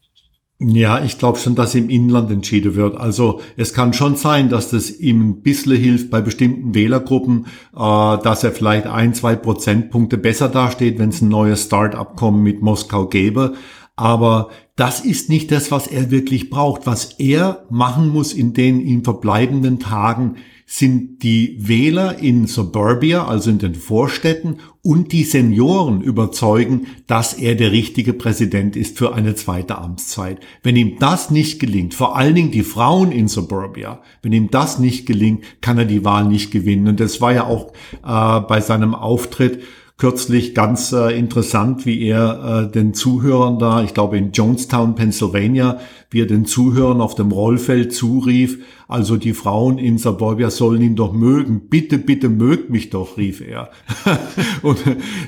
Ja, 0.61 1.05
ich 1.05 1.19
glaube 1.19 1.38
schon, 1.38 1.55
dass 1.55 1.76
im 1.76 1.88
Inland 1.88 2.33
entschieden 2.33 2.75
wird. 2.75 2.97
Also 2.97 3.40
es 3.57 3.73
kann 3.73 3.93
schon 3.93 4.17
sein, 4.17 4.49
dass 4.49 4.71
das 4.71 4.90
ihm 4.90 5.31
ein 5.31 5.43
bisschen 5.43 5.76
hilft 5.76 6.11
bei 6.11 6.21
bestimmten 6.21 6.75
Wählergruppen, 6.75 7.47
äh, 7.76 7.78
dass 7.78 8.43
er 8.43 8.50
vielleicht 8.50 8.87
ein, 8.88 9.14
zwei 9.14 9.37
Prozentpunkte 9.37 10.19
besser 10.19 10.49
dasteht, 10.49 10.99
wenn 10.99 11.11
es 11.11 11.23
ein 11.23 11.28
neues 11.28 11.64
Start-abkommen 11.64 12.43
mit 12.43 12.61
Moskau 12.61 13.07
gäbe. 13.07 13.55
Aber 13.95 14.49
das 14.79 15.01
ist 15.01 15.29
nicht 15.29 15.51
das, 15.51 15.73
was 15.73 15.89
er 15.89 16.13
wirklich 16.13 16.51
braucht. 16.51 16.87
Was 16.87 17.17
er 17.19 17.67
machen 17.69 18.09
muss 18.09 18.33
in 18.33 18.55
den 18.55 18.81
ihm 18.81 19.03
verbleibenden 19.03 19.81
Tagen, 19.81 20.37
sind 20.67 21.23
die 21.23 21.57
Wähler 21.67 22.19
in 22.19 22.47
Suburbia, 22.47 23.27
also 23.27 23.51
in 23.51 23.59
den 23.59 23.75
Vorstädten, 23.75 24.59
und 24.83 25.13
die 25.13 25.25
Senioren 25.25 26.01
überzeugen, 26.01 26.87
dass 27.09 27.33
er 27.33 27.57
der 27.57 27.73
richtige 27.73 28.13
Präsident 28.13 28.77
ist 28.77 28.99
für 28.99 29.15
eine 29.15 29.35
zweite 29.35 29.79
Amtszeit. 29.79 30.39
Wenn 30.63 30.77
ihm 30.77 30.99
das 31.01 31.31
nicht 31.31 31.59
gelingt, 31.59 31.95
vor 31.95 32.17
allen 32.17 32.37
Dingen 32.37 32.51
die 32.53 32.63
Frauen 32.63 33.11
in 33.11 33.27
Suburbia, 33.27 34.01
wenn 34.23 34.33
ihm 34.33 34.51
das 34.51 34.79
nicht 34.79 35.07
gelingt, 35.07 35.43
kann 35.61 35.79
er 35.79 35.87
die 35.87 36.05
Wahl 36.05 36.27
nicht 36.27 36.53
gewinnen. 36.53 36.87
Und 36.87 37.01
das 37.01 37.21
war 37.21 37.33
ja 37.33 37.47
auch 37.47 37.73
äh, 38.05 38.41
bei 38.47 38.61
seinem 38.61 38.95
Auftritt 38.95 39.61
kürzlich 39.99 40.55
ganz 40.55 40.93
äh, 40.93 41.19
interessant, 41.19 41.85
wie 41.85 42.07
er 42.07 42.69
äh, 42.69 42.71
den 42.71 42.95
Zuhörern 42.95 43.59
da, 43.59 43.83
ich 43.83 43.95
glaube 43.95 44.17
in 44.17 44.31
Jonestown, 44.31 44.95
Pennsylvania, 44.95 45.81
wie 46.09 46.21
er 46.21 46.26
den 46.26 46.47
Zuhörern 46.47 47.00
auf 47.00 47.17
dem 47.17 47.33
Rollfeld 47.33 47.93
zurief, 47.93 48.61
also 48.87 49.17
die 49.17 49.35
Frauen 49.35 49.76
in 49.76 49.99
Suburbia 49.99 50.50
sollen 50.50 50.83
ihn 50.83 50.95
doch 50.95 51.12
mögen. 51.12 51.69
Bitte, 51.69 51.99
bitte 51.99 52.28
mögt 52.28 52.71
mich 52.71 52.90
doch, 52.90 53.17
rief 53.17 53.40
er. 53.40 53.71
Und 54.62 54.78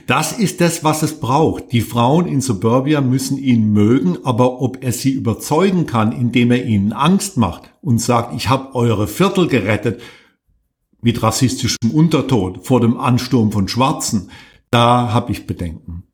das 0.06 0.38
ist 0.38 0.60
das, 0.60 0.84
was 0.84 1.02
es 1.02 1.18
braucht. 1.18 1.72
Die 1.72 1.80
Frauen 1.80 2.26
in 2.26 2.40
Suburbia 2.40 3.00
müssen 3.00 3.38
ihn 3.38 3.72
mögen, 3.72 4.18
aber 4.22 4.62
ob 4.62 4.84
er 4.84 4.92
sie 4.92 5.10
überzeugen 5.10 5.86
kann, 5.86 6.12
indem 6.12 6.52
er 6.52 6.64
ihnen 6.64 6.92
Angst 6.92 7.36
macht 7.36 7.72
und 7.82 8.00
sagt, 8.00 8.36
ich 8.36 8.48
habe 8.48 8.76
eure 8.76 9.08
Viertel 9.08 9.48
gerettet, 9.48 10.00
mit 11.02 11.22
rassistischem 11.22 11.90
Unterton 11.92 12.60
vor 12.62 12.80
dem 12.80 12.98
Ansturm 12.98 13.52
von 13.52 13.68
Schwarzen, 13.68 14.28
da 14.70 15.12
habe 15.12 15.32
ich 15.32 15.46
Bedenken. 15.46 16.04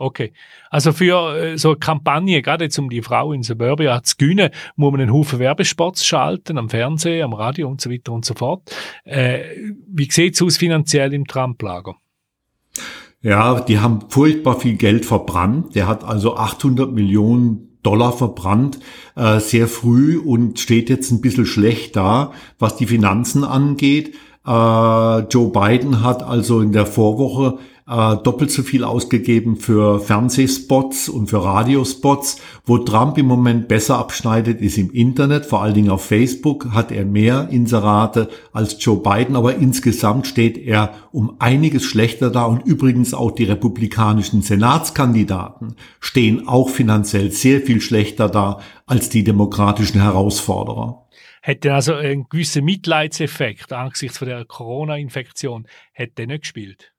Okay. 0.00 0.32
Also 0.70 0.92
für 0.92 1.36
äh, 1.36 1.58
so 1.58 1.70
eine 1.70 1.78
Kampagne, 1.78 2.40
gerade 2.40 2.64
jetzt 2.64 2.78
um 2.78 2.88
die 2.88 3.02
Frau 3.02 3.32
in 3.32 3.42
Suburbia 3.42 4.00
zu 4.04 4.16
gewinnen, 4.16 4.50
muss 4.76 4.92
man 4.92 5.00
einen 5.00 5.12
Haufen 5.12 5.40
Werbespots 5.40 6.06
schalten, 6.06 6.56
am 6.56 6.70
Fernsehen, 6.70 7.24
am 7.24 7.32
Radio 7.32 7.68
und 7.68 7.80
so 7.80 7.90
weiter 7.90 8.12
und 8.12 8.24
so 8.24 8.34
fort. 8.34 8.70
Äh, 9.04 9.40
wie 9.88 10.08
sieht's 10.08 10.40
aus 10.40 10.56
finanziell 10.56 11.12
im 11.12 11.26
Trump-Lager? 11.26 11.96
Ja, 13.20 13.60
die 13.60 13.80
haben 13.80 14.08
furchtbar 14.08 14.60
viel 14.60 14.76
Geld 14.76 15.04
verbrannt. 15.04 15.74
Der 15.74 15.88
hat 15.88 16.04
also 16.04 16.36
800 16.36 16.92
Millionen 16.92 17.80
Dollar 17.82 18.12
verbrannt, 18.12 18.78
äh, 19.16 19.40
sehr 19.40 19.66
früh 19.66 20.18
und 20.18 20.60
steht 20.60 20.90
jetzt 20.90 21.10
ein 21.10 21.20
bisschen 21.20 21.46
schlecht 21.46 21.96
da, 21.96 22.32
was 22.58 22.76
die 22.76 22.86
Finanzen 22.86 23.42
angeht. 23.42 24.14
Äh, 24.46 24.50
Joe 24.50 25.50
Biden 25.50 26.02
hat 26.02 26.22
also 26.22 26.60
in 26.60 26.72
der 26.72 26.86
Vorwoche 26.86 27.58
äh, 27.88 28.16
doppelt 28.16 28.50
so 28.50 28.62
viel 28.62 28.84
ausgegeben 28.84 29.56
für 29.56 30.00
Fernsehspots 30.00 31.08
und 31.08 31.28
für 31.28 31.42
Radiospots. 31.42 32.40
Wo 32.64 32.78
Trump 32.78 33.16
im 33.16 33.26
Moment 33.26 33.66
besser 33.66 33.98
abschneidet, 33.98 34.60
ist 34.60 34.76
im 34.76 34.90
Internet, 34.90 35.46
vor 35.46 35.62
allen 35.62 35.74
Dingen 35.74 35.90
auf 35.90 36.04
Facebook 36.04 36.72
hat 36.72 36.92
er 36.92 37.06
mehr 37.06 37.48
Inserate 37.50 38.28
als 38.52 38.76
Joe 38.84 38.98
Biden, 38.98 39.36
aber 39.36 39.56
insgesamt 39.56 40.26
steht 40.26 40.58
er 40.58 40.92
um 41.12 41.36
einiges 41.38 41.84
schlechter 41.84 42.30
da 42.30 42.44
und 42.44 42.66
übrigens 42.66 43.14
auch 43.14 43.30
die 43.30 43.44
republikanischen 43.44 44.42
Senatskandidaten 44.42 45.76
stehen 46.00 46.46
auch 46.46 46.68
finanziell 46.68 47.30
sehr 47.30 47.60
viel 47.62 47.80
schlechter 47.80 48.28
da 48.28 48.60
als 48.86 49.08
die 49.08 49.24
demokratischen 49.24 50.02
Herausforderer 50.02 51.04
hätte 51.40 51.72
also 51.72 51.94
einen 51.94 52.28
gewissen 52.28 52.64
Mitleidseffekt 52.64 53.72
angesichts 53.72 54.18
von 54.18 54.28
der 54.28 54.44
Corona-Infektion, 54.44 55.66
hätte 55.92 56.26
nicht 56.26 56.42
gespielt. 56.42 56.92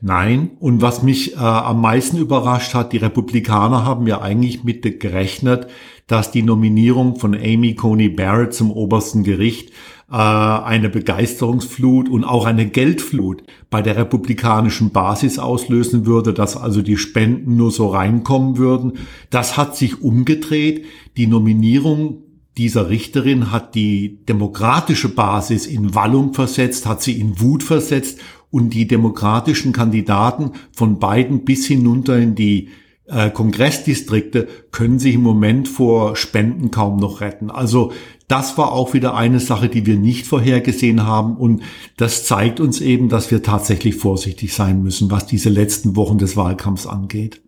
Nein, 0.00 0.52
und 0.60 0.80
was 0.80 1.02
mich 1.02 1.34
äh, 1.34 1.38
am 1.38 1.80
meisten 1.80 2.18
überrascht 2.18 2.74
hat, 2.74 2.92
die 2.92 2.98
Republikaner 2.98 3.84
haben 3.84 4.06
ja 4.06 4.20
eigentlich 4.20 4.64
mit 4.64 4.82
gerechnet, 5.00 5.66
dass 6.06 6.30
die 6.30 6.42
Nominierung 6.42 7.16
von 7.16 7.34
Amy 7.34 7.74
Coney 7.74 8.08
Barrett 8.08 8.54
zum 8.54 8.70
obersten 8.70 9.24
Gericht 9.24 9.70
äh, 10.10 10.14
eine 10.14 10.88
Begeisterungsflut 10.88 12.08
und 12.08 12.24
auch 12.24 12.46
eine 12.46 12.66
Geldflut 12.66 13.42
bei 13.70 13.82
der 13.82 13.96
republikanischen 13.96 14.90
Basis 14.90 15.38
auslösen 15.38 16.06
würde, 16.06 16.32
dass 16.32 16.56
also 16.56 16.80
die 16.80 16.96
Spenden 16.96 17.56
nur 17.56 17.70
so 17.70 17.88
reinkommen 17.88 18.56
würden. 18.56 18.94
Das 19.30 19.56
hat 19.56 19.76
sich 19.76 20.00
umgedreht. 20.00 20.86
Die 21.16 21.26
Nominierung 21.26 22.22
dieser 22.56 22.88
Richterin 22.88 23.52
hat 23.52 23.74
die 23.74 24.24
demokratische 24.26 25.14
Basis 25.14 25.66
in 25.66 25.94
Wallung 25.94 26.34
versetzt, 26.34 26.86
hat 26.86 27.02
sie 27.02 27.20
in 27.20 27.40
Wut 27.40 27.62
versetzt 27.62 28.18
und 28.50 28.70
die 28.70 28.86
demokratischen 28.86 29.72
Kandidaten 29.72 30.52
von 30.72 30.98
beiden 30.98 31.44
bis 31.44 31.66
hinunter 31.66 32.18
in 32.18 32.34
die 32.34 32.70
äh, 33.06 33.30
Kongressdistrikte 33.30 34.48
können 34.70 34.98
sich 34.98 35.14
im 35.14 35.22
Moment 35.22 35.68
vor 35.68 36.16
Spenden 36.16 36.70
kaum 36.70 36.98
noch 36.98 37.20
retten. 37.20 37.50
Also 37.50 37.92
das 38.28 38.58
war 38.58 38.72
auch 38.72 38.92
wieder 38.92 39.14
eine 39.14 39.40
Sache, 39.40 39.68
die 39.68 39.86
wir 39.86 39.96
nicht 39.96 40.26
vorhergesehen 40.26 41.04
haben 41.04 41.36
und 41.36 41.62
das 41.96 42.24
zeigt 42.26 42.60
uns 42.60 42.80
eben, 42.80 43.08
dass 43.08 43.30
wir 43.30 43.42
tatsächlich 43.42 43.94
vorsichtig 43.94 44.52
sein 44.52 44.82
müssen, 44.82 45.10
was 45.10 45.26
diese 45.26 45.48
letzten 45.48 45.96
Wochen 45.96 46.18
des 46.18 46.36
Wahlkampfs 46.36 46.86
angeht. 46.86 47.40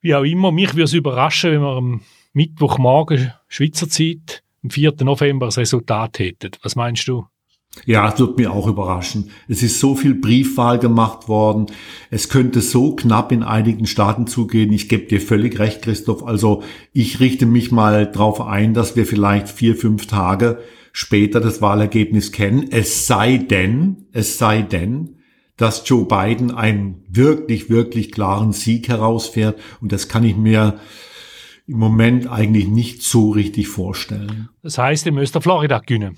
Wie 0.00 0.14
auch 0.14 0.24
immer, 0.24 0.50
mich 0.50 0.72
würde 0.72 0.84
es 0.84 0.94
überraschen, 0.94 1.52
wenn 1.52 1.60
wir 1.60 1.76
am 1.76 2.00
Mittwochmorgen 2.32 3.32
Schweizer 3.48 3.88
Zeit, 3.88 4.42
am 4.64 4.70
4. 4.70 4.94
November, 5.02 5.46
das 5.46 5.58
Resultat 5.58 6.18
hätten. 6.18 6.52
Was 6.62 6.76
meinst 6.76 7.06
du? 7.06 7.26
Ja, 7.86 8.12
es 8.12 8.18
wird 8.18 8.36
mir 8.36 8.52
auch 8.52 8.66
überraschen. 8.66 9.30
Es 9.48 9.62
ist 9.62 9.80
so 9.80 9.94
viel 9.94 10.14
Briefwahl 10.14 10.78
gemacht 10.78 11.26
worden. 11.28 11.66
Es 12.10 12.28
könnte 12.28 12.60
so 12.60 12.94
knapp 12.94 13.32
in 13.32 13.42
einigen 13.42 13.86
Staaten 13.86 14.26
zugehen. 14.26 14.72
Ich 14.72 14.88
gebe 14.88 15.06
dir 15.06 15.20
völlig 15.20 15.58
recht, 15.58 15.82
Christoph. 15.82 16.22
Also 16.22 16.62
ich 16.92 17.18
richte 17.18 17.46
mich 17.46 17.72
mal 17.72 18.06
darauf 18.06 18.40
ein, 18.40 18.74
dass 18.74 18.94
wir 18.94 19.06
vielleicht 19.06 19.48
vier, 19.48 19.74
fünf 19.74 20.06
Tage 20.06 20.60
später 20.92 21.40
das 21.40 21.62
Wahlergebnis 21.62 22.30
kennen. 22.30 22.68
Es 22.70 23.06
sei 23.06 23.38
denn, 23.38 24.06
es 24.12 24.38
sei 24.38 24.62
denn, 24.62 25.16
dass 25.56 25.88
Joe 25.88 26.04
Biden 26.04 26.50
einen 26.50 27.04
wirklich, 27.08 27.70
wirklich 27.70 28.12
klaren 28.12 28.52
Sieg 28.52 28.88
herausfährt. 28.88 29.58
Und 29.80 29.92
das 29.92 30.08
kann 30.08 30.24
ich 30.24 30.36
mir 30.36 30.78
im 31.66 31.78
Moment 31.78 32.30
eigentlich 32.30 32.68
nicht 32.68 33.02
so 33.02 33.30
richtig 33.30 33.68
vorstellen. 33.68 34.50
Das 34.62 34.76
heißt, 34.76 35.06
ihr 35.06 35.12
müsst 35.12 35.36
Florida 35.42 35.78
gewinnen. 35.78 36.16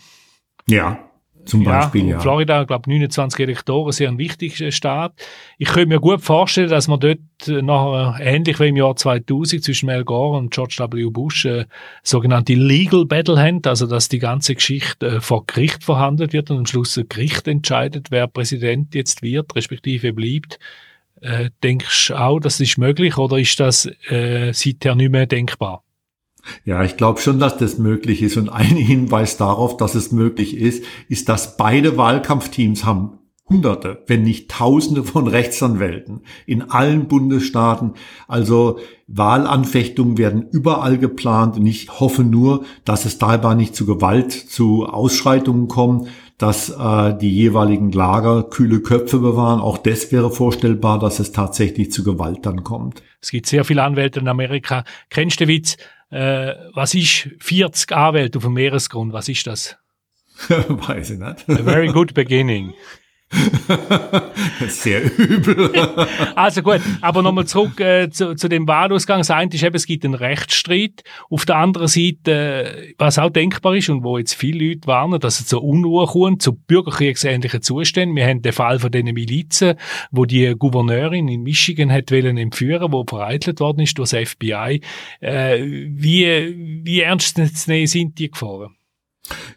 Ja, 0.67 1.11
zum 1.45 1.65
Beispiel, 1.65 2.09
ja. 2.09 2.19
Florida, 2.19 2.65
glaube 2.65 2.91
29 2.91 3.41
Elektoren, 3.41 3.93
sehr 3.93 4.09
ein 4.09 4.19
wichtiger 4.19 4.71
Staat. 4.71 5.13
Ich 5.59 5.69
könnte 5.69 5.89
mir 5.89 6.01
gut 6.01 6.21
vorstellen, 6.21 6.71
dass 6.71 6.89
man 6.89 7.01
dort 7.01 7.19
nachher, 7.47 8.17
ähnlich 8.21 8.59
wie 8.61 8.69
im 8.69 8.77
Jahr 8.77 8.97
2000 8.97 9.63
zwischen 9.63 9.91
Al 9.91 10.05
Gore 10.05 10.39
und 10.39 10.53
George 10.53 10.85
W. 10.91 11.11
Bush, 11.11 11.45
äh, 11.45 11.67
sogenannte 12.03 12.55
Legal 12.55 13.05
Battle 13.05 13.39
haben, 13.39 13.61
also 13.65 13.87
dass 13.87 14.09
die 14.09 14.19
ganze 14.19 14.55
Geschichte 14.55 15.07
äh, 15.07 15.21
vor 15.21 15.47
Gericht 15.47 15.85
verhandelt 15.85 16.33
wird 16.33 16.51
und 16.51 16.59
am 16.59 16.67
Schluss 16.67 16.97
ein 16.97 17.09
Gericht 17.09 17.47
entscheidet, 17.47 18.11
wer 18.11 18.27
Präsident 18.27 18.95
jetzt 18.95 19.23
wird, 19.23 19.55
respektive 19.55 20.13
bleibt. 20.13 20.59
Äh, 21.21 21.51
denkst 21.63 22.09
du 22.09 22.15
auch, 22.17 22.41
das 22.41 22.61
ist 22.61 22.79
möglich 22.79 23.17
oder 23.17 23.39
ist 23.39 23.61
das 23.61 23.87
äh, 24.09 24.53
seither 24.53 24.95
nicht 24.95 25.11
mehr 25.11 25.27
denkbar? 25.27 25.84
Ja, 26.65 26.85
ich 26.85 26.97
glaube 26.97 27.21
schon, 27.21 27.39
dass 27.39 27.57
das 27.57 27.79
möglich 27.79 28.23
ist. 28.23 28.37
Und 28.37 28.49
ein 28.49 28.65
Hinweis 28.77 29.37
darauf, 29.37 29.77
dass 29.77 29.95
es 29.95 30.13
möglich 30.13 30.57
ist, 30.57 30.85
ist, 31.09 31.29
dass 31.29 31.57
beide 31.57 31.97
Wahlkampfteams 31.97 32.85
haben 32.85 33.19
Hunderte, 33.47 34.03
wenn 34.07 34.23
nicht 34.23 34.51
Tausende 34.51 35.05
von 35.05 35.27
Rechtsanwälten 35.27 36.23
in 36.47 36.63
allen 36.71 37.09
Bundesstaaten. 37.09 37.93
Also 38.27 38.79
Wahlanfechtungen 39.07 40.17
werden 40.17 40.49
überall 40.51 40.97
geplant 40.97 41.59
und 41.59 41.67
ich 41.67 42.01
hoffe 42.01 42.25
nur, 42.25 42.65
dass 42.87 43.05
es 43.05 43.19
dabei 43.19 43.55
nicht 43.55 43.77
zu 43.77 43.85
Gewalt, 43.85 44.33
zu 44.33 44.87
Ausschreitungen 44.87 45.69
kommt, 45.69 46.09
dass 46.39 46.71
äh, 46.71 47.17
die 47.19 47.31
jeweiligen 47.31 47.93
Lager 47.93 48.45
kühle 48.45 48.81
Köpfe 48.81 49.19
bewahren. 49.19 49.61
Auch 49.61 49.77
das 49.77 50.11
wäre 50.11 50.31
vorstellbar, 50.31 50.99
dass 50.99 51.21
es 51.21 51.33
tatsächlich 51.33 51.93
zu 51.93 52.03
Gewalt 52.03 52.47
dann 52.47 52.65
kommt. 52.65 53.03
Es 53.21 53.31
gibt 53.31 53.47
sehr 53.47 53.65
viele 53.65 53.83
Anwälte 53.83 54.21
in 54.21 54.29
Amerika. 54.29 54.85
Kennst 55.11 55.41
du 55.41 55.49
Witz? 55.49 55.77
Äh, 56.15 56.71
was 56.75 56.95
ist 56.95 57.29
40 57.41 57.91
Anwälte 57.91 58.39
auf 58.39 58.45
dem 58.45 58.53
Meeresgrund? 58.53 59.13
Was 59.13 59.29
ist 59.29 59.49
das? 59.49 59.77
Weiß 60.49 61.11
ich 61.11 61.19
nicht. 61.19 61.49
A 61.49 61.63
very 61.65 61.89
good 61.89 62.15
beginning. 62.15 62.73
Sehr 64.69 65.03
übel. 65.19 65.73
also 66.35 66.63
gut, 66.63 66.81
aber 67.01 67.23
nochmal 67.23 67.47
zurück 67.47 67.81
äh, 67.81 68.11
zu, 68.11 68.35
zu, 68.35 68.49
dem 68.49 68.67
Wahlausgang. 68.69 69.19
Das 69.19 69.31
eine 69.31 69.53
ist 69.53 69.63
eben, 69.63 69.75
es 69.75 69.87
gibt 69.87 70.05
einen 70.05 70.15
Rechtsstreit. 70.15 71.03
Auf 71.31 71.45
der 71.47 71.57
anderen 71.57 71.89
Seite, 71.89 72.33
äh, 72.33 72.95
was 72.99 73.19
auch 73.19 73.31
denkbar 73.31 73.75
ist 73.77 73.89
und 73.89 74.05
wo 74.05 74.19
jetzt 74.19 74.35
viele 74.35 74.69
Leute 74.69 74.87
warnen, 74.87 75.21
dass 75.21 75.41
es 75.41 75.47
zu 75.47 75.61
Unruhe 75.61 76.07
kommt, 76.07 76.43
zu 76.43 76.55
bürgerkriegsähnlichen 76.55 77.63
Zuständen. 77.63 78.17
Wir 78.17 78.27
haben 78.27 78.43
den 78.43 78.53
Fall 78.53 78.79
von 78.79 78.91
den 78.91 79.07
Milizen, 79.07 79.75
wo 80.11 80.25
die 80.25 80.55
Gouverneurin 80.57 81.29
in 81.29 81.43
Michigan 81.43 81.91
hat 81.91 82.11
wollen 82.11 82.37
entführen, 82.37 82.93
wo 82.93 83.05
vereitelt 83.05 83.61
worden 83.61 83.81
ist 83.81 83.99
durch 83.99 84.11
das 84.11 84.29
FBI. 84.31 84.81
Äh, 85.21 85.63
wie, 85.63 86.83
wie 86.85 87.01
ernst 87.01 87.37
sind 87.37 88.19
die 88.19 88.31
Gefahren? 88.31 88.77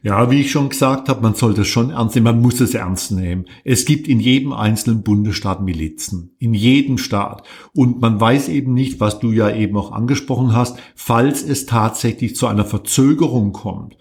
Ja, 0.01 0.31
wie 0.31 0.41
ich 0.41 0.51
schon 0.51 0.69
gesagt 0.69 1.09
habe, 1.09 1.21
man 1.21 1.35
sollte 1.35 1.61
es 1.61 1.67
schon 1.67 1.89
ernst 1.89 2.15
nehmen, 2.15 2.25
man 2.25 2.41
muss 2.41 2.61
es 2.61 2.73
ernst 2.73 3.11
nehmen. 3.11 3.45
Es 3.65 3.83
gibt 3.85 4.07
in 4.07 4.19
jedem 4.19 4.53
einzelnen 4.53 5.03
Bundesstaat 5.03 5.61
Milizen, 5.61 6.35
in 6.39 6.53
jedem 6.53 6.97
Staat. 6.97 7.43
Und 7.73 7.99
man 7.99 8.19
weiß 8.19 8.47
eben 8.49 8.73
nicht, 8.73 8.99
was 8.99 9.19
du 9.19 9.31
ja 9.31 9.53
eben 9.53 9.75
auch 9.75 9.91
angesprochen 9.91 10.55
hast, 10.55 10.77
falls 10.95 11.43
es 11.43 11.65
tatsächlich 11.65 12.35
zu 12.35 12.47
einer 12.47 12.65
Verzögerung 12.65 13.51
kommt 13.51 13.97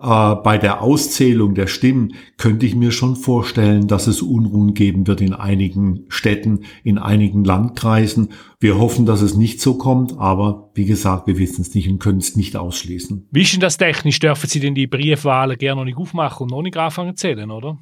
äh, 0.00 0.34
bei 0.36 0.58
der 0.58 0.82
Auszählung 0.82 1.54
der 1.54 1.66
Stimmen 1.66 2.14
könnte 2.38 2.66
ich 2.66 2.74
mir 2.74 2.90
schon 2.90 3.16
vorstellen, 3.16 3.86
dass 3.86 4.06
es 4.06 4.22
Unruhen 4.22 4.74
geben 4.74 5.06
wird 5.06 5.20
in 5.20 5.34
einigen 5.34 6.04
Städten, 6.08 6.60
in 6.82 6.98
einigen 6.98 7.44
Landkreisen. 7.44 8.30
Wir 8.58 8.78
hoffen, 8.78 9.06
dass 9.06 9.20
es 9.20 9.34
nicht 9.34 9.60
so 9.60 9.74
kommt, 9.74 10.18
aber 10.18 10.70
wie 10.74 10.86
gesagt, 10.86 11.26
wir 11.26 11.38
wissen 11.38 11.62
es 11.62 11.74
nicht 11.74 11.88
und 11.88 11.98
können 11.98 12.18
es 12.18 12.36
nicht 12.36 12.56
ausschließen. 12.56 13.28
Wie 13.30 13.42
ist 13.42 13.52
denn 13.52 13.60
das 13.60 13.76
technisch? 13.76 14.18
Dürfen 14.18 14.48
Sie 14.48 14.60
denn 14.60 14.74
die 14.74 14.86
Briefwahlen 14.86 15.58
gerne 15.58 15.80
noch 15.80 15.84
nicht 15.84 15.98
aufmachen 15.98 16.44
und 16.44 16.50
noch 16.50 16.62
nicht 16.62 16.76
anfangen 16.76 17.16
zu 17.16 17.22
zählen, 17.22 17.50
oder? 17.50 17.78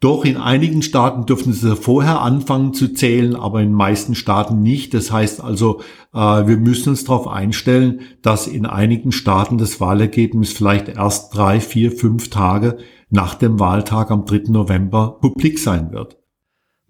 Doch 0.00 0.24
in 0.24 0.38
einigen 0.38 0.80
Staaten 0.80 1.26
dürfen 1.26 1.52
sie 1.52 1.76
vorher 1.76 2.22
anfangen 2.22 2.72
zu 2.72 2.94
zählen, 2.94 3.36
aber 3.36 3.60
in 3.60 3.72
meisten 3.72 4.14
Staaten 4.14 4.60
nicht. 4.60 4.94
Das 4.94 5.12
heißt 5.12 5.44
also, 5.44 5.82
äh, 6.14 6.18
wir 6.18 6.56
müssen 6.56 6.88
uns 6.88 7.04
darauf 7.04 7.28
einstellen, 7.28 8.00
dass 8.22 8.46
in 8.46 8.64
einigen 8.64 9.12
Staaten 9.12 9.58
das 9.58 9.78
Wahlergebnis 9.78 10.54
vielleicht 10.54 10.88
erst 10.88 11.36
drei, 11.36 11.60
vier, 11.60 11.92
fünf 11.92 12.30
Tage 12.30 12.78
nach 13.10 13.34
dem 13.34 13.60
Wahltag 13.60 14.10
am 14.10 14.24
3. 14.24 14.44
November 14.48 15.18
publik 15.20 15.58
sein 15.58 15.92
wird. 15.92 16.19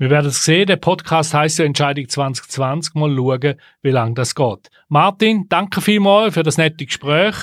Wir 0.00 0.08
werden 0.08 0.28
es 0.28 0.46
sehen. 0.46 0.66
Der 0.66 0.76
Podcast 0.76 1.34
heißt 1.34 1.58
ja 1.58 1.66
Entscheidung 1.66 2.08
2020. 2.08 2.94
Mal 2.94 3.14
schauen, 3.14 3.56
wie 3.82 3.90
lange 3.90 4.14
das 4.14 4.34
geht. 4.34 4.70
Martin, 4.88 5.44
danke 5.50 5.82
vielmals 5.82 6.32
für 6.32 6.42
das 6.42 6.56
nette 6.56 6.86
Gespräch. 6.86 7.34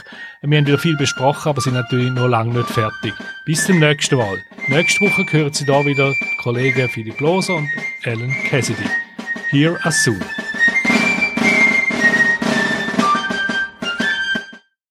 Wir 0.42 0.58
haben 0.58 0.66
wieder 0.66 0.80
viel 0.80 0.98
besprochen, 0.98 1.50
aber 1.50 1.62
sind 1.62 1.76
natürlich 1.76 2.12
noch 2.12 2.28
lange 2.28 2.56
nicht 2.58 2.70
fertig. 2.70 3.14
Bis 3.46 3.64
zum 3.64 3.78
nächsten 3.78 4.16
Mal. 4.16 4.40
Nächste 4.70 5.02
Woche 5.02 5.24
hören 5.30 5.54
Sie 5.54 5.68
da 5.68 5.86
wieder 5.86 6.10
die 6.10 6.38
Kollegen 6.42 6.90
Philipp 6.90 7.20
Loser 7.20 7.58
und 7.58 7.70
Ellen 8.02 8.34
Cassidy. 8.50 8.90
Here 9.52 9.78
as 9.84 10.04
soon. 10.04 10.20